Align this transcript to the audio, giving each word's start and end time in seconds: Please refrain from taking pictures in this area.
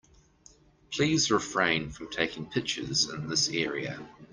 Please 0.91 1.29
refrain 1.29 1.91
from 1.91 2.09
taking 2.09 2.47
pictures 2.49 3.07
in 3.07 3.27
this 3.29 3.49
area. 3.49 3.99